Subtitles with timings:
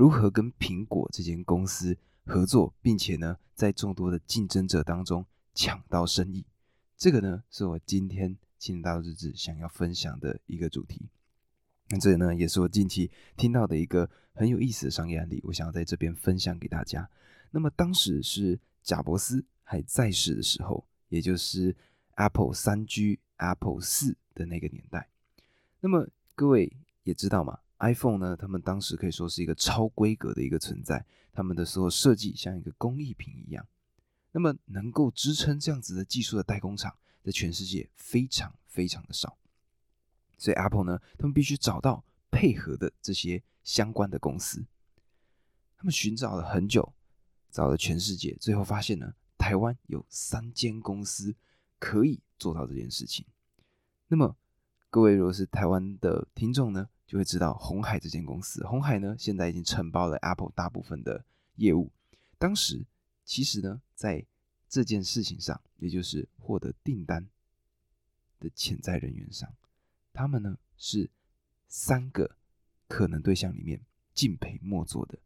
[0.00, 1.94] 如何跟苹果这间公司
[2.24, 6.46] 合作，并且呢，在众多的竞争者当中抢到生意。
[6.96, 11.10] 这个呢，是我今天青年大日志想要分享的一个主题。
[11.90, 17.06] 那这呢，也是我近期听到的一个很有意思的商业案例，我想要在这边分享给大家。
[17.50, 21.76] 那么当时是贾伯斯还在世的时候，也就是
[22.14, 25.10] Apple 三 G、Apple 四的那个年代。
[25.80, 33.66] 那么各位也知道嘛，iPhone 呢，他们当时可以说是一个超规格的一个存在，他们的所有设计像一个工艺品一样。
[34.32, 39.36] 那么能够支撑这样子的技术的代工厂，在全世界非常非常的少。
[40.38, 44.64] 所以 Apple 呢，他们必须找到配合的这些相关的公司。
[45.76, 46.94] 他们寻找了很久，
[47.50, 51.34] 找了全世界，最后发现呢，台湾有三间公司
[51.78, 53.26] 可以做到这件事情。
[54.08, 54.36] 那么
[54.90, 58.64] 各位如果是台湾的听众呢，就会知道红海这间公司。
[58.64, 61.24] 红海呢，现在已经承包了 Apple 大部分的
[61.56, 61.90] 业务。
[62.38, 62.86] 当时
[63.24, 64.24] 其实呢，在
[64.68, 67.28] 这件事情上，也就是获得订单
[68.38, 69.52] 的潜在人员上。
[70.12, 71.10] 他们呢是
[71.66, 72.36] 三个
[72.86, 73.80] 可能对象里面
[74.14, 75.18] 敬佩莫做的。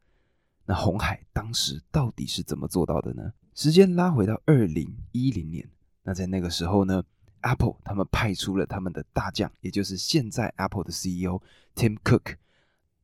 [0.64, 3.34] 那红海当时到底是怎么做到的呢？
[3.54, 5.68] 时间拉回到二零一零年，
[6.02, 7.04] 那在那个时候呢
[7.44, 11.40] ，Apple 他们派出了他们的大将，也就是现在 Apple 的 CEO
[11.74, 12.36] Tim Cook。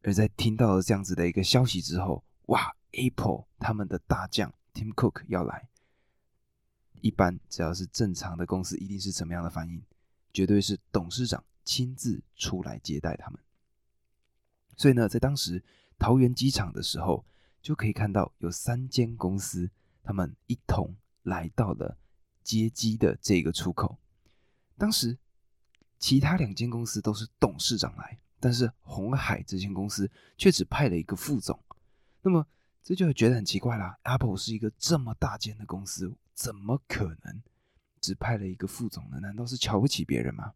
[0.02, 5.68] 而在听到了这样子的一个消息之后，哇，Apple 他们的大将 Tim Cook 要来，
[7.00, 9.82] 一般只要是正常的公司，一定是怎么样的反应？
[10.32, 11.44] 绝对是董事长。
[11.62, 13.38] 亲自出来接待他们，
[14.76, 15.62] 所以呢，在当时
[15.98, 17.24] 桃园机场的时候，
[17.62, 19.70] 就可以看到有三间公司，
[20.02, 21.96] 他们一同来到了
[22.42, 23.98] 接机的这个出口。
[24.80, 25.18] 当时
[25.98, 31.62] 其他两间公司都是董事长来，但是红海这间公司却只派了一个副总。
[32.22, 32.46] 那么
[32.82, 37.42] 这就觉得很奇怪啦，Apple 是一个这么大间的公司，怎么可能
[38.00, 39.20] 只派了一个副总呢？
[39.20, 40.54] 难道是瞧不起别人吗？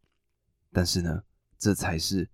[0.73, 1.23] 但是呢，
[1.59, 2.27] 这才是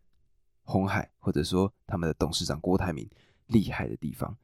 [0.63, 3.11] 红海或者说他们的董事长郭台铭
[3.49, 4.39] 厉害的地方。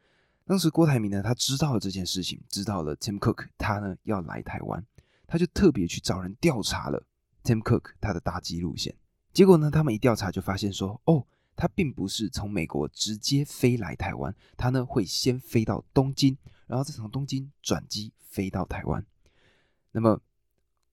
[0.45, 4.85] 当时郭台铭呢，他知道了这件事情，知道了 Tim Cook 他呢要来台湾，
[5.29, 7.01] 他就特别去找人调查了
[7.47, 8.97] Tim Cook 他的搭机路线。
[9.33, 11.25] 结果呢，他们一调查就发现说，哦，
[11.55, 16.37] 他并不是从美国直接飞来台湾，他呢会先飞到东京，
[16.67, 19.07] 然后再从东京转机飞到台湾。
[19.93, 20.21] 那么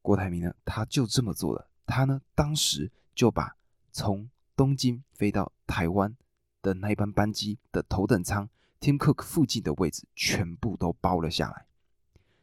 [0.03, 1.67] 郭台铭呢，他就这么做了。
[1.87, 3.57] 他呢，当时就把
[3.91, 6.15] 从东京飞到台湾
[6.61, 8.47] 的那一班班机的头等舱
[8.79, 11.65] ，Tim Cook 附近的位置全部都包了下来。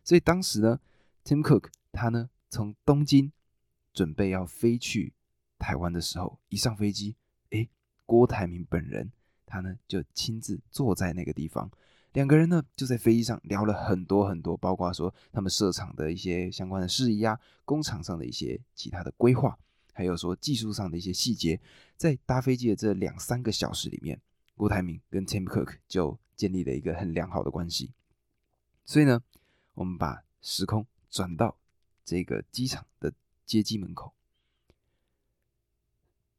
[0.03, 0.81] 所以当时呢
[1.25, 3.31] ，Tim Cook 他呢从东京
[4.00, 5.12] 准备要飞去
[5.58, 7.16] 台湾的时候，一上飞机，
[7.50, 7.68] 哎，
[8.06, 9.12] 郭台铭本人
[9.44, 11.70] 他呢就亲自坐在那个地方。
[12.14, 19.58] 两个人呢就在飞机上聊了很多很多，包括说他们设厂的一些相关的事宜啊，工厂上的一些其他的规划，
[19.92, 21.60] 还有说技术上的一些细节。
[21.98, 24.18] 在搭飞机的这两三个小时里面，
[24.54, 27.92] 郭台铭跟 Tim Cook 就建立了一个很良好的关系。
[28.86, 29.20] 所以呢，
[29.74, 31.58] 我们把时空转到
[32.02, 33.12] 这个机场的
[33.50, 34.14] 接机门口，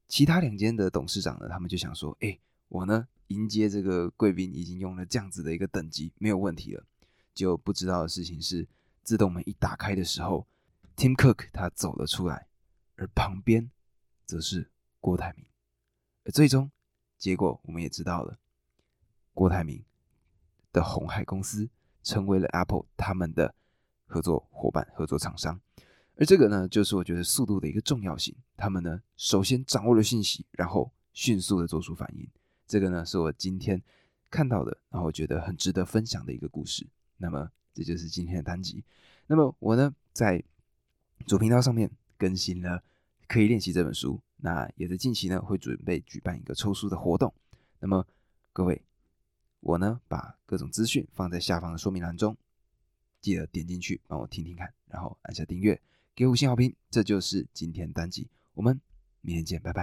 [0.07, 2.39] 其他两间的董事长呢，他们就想说：“哎，
[2.69, 6.85] 我呢。”迎接这个贵宾已经用了这样子的一个等级，没有问题了。
[7.33, 8.67] 就不知道的事情是，
[9.03, 10.45] 自动门一打开的时候
[10.97, 12.47] ，Tim Cook 他走了出来，
[12.97, 13.72] 而旁边
[14.25, 15.45] 则是郭台铭。
[16.25, 16.69] 而最终
[17.17, 18.38] 结果我们也知道了，
[19.33, 19.81] 郭台铭
[20.73, 21.69] 的红海公司
[22.03, 23.55] 成为了 Apple 他们的
[24.07, 25.61] 合作伙伴、合作厂商。
[26.17, 28.35] 而这个呢，就是我觉得速度的一个重要性。
[28.55, 32.27] 他们呢，首先掌握了信息，然后迅速的做出反应。
[32.67, 33.81] 这个呢是我今天
[34.29, 36.85] 看到的，然后我觉得很值得分享的一个故事。
[37.17, 38.83] 那么这就是今天的单集。
[39.27, 40.44] 那么我呢在
[41.25, 42.78] 主频道上面更新了
[43.28, 47.33] 《可以练习》这本书，那也在近期呢会准备举办一个抽书的活动。
[47.79, 48.05] 那么
[48.53, 48.81] 各位，
[49.61, 52.37] 我呢把各种资讯放在下方的说明栏中，
[53.22, 55.79] 记得点进去帮我听听看，然后按下订阅，
[56.16, 56.75] 给五星好评。
[56.90, 58.79] 这就是今天单集，我们
[59.22, 59.79] 明天见，拜拜。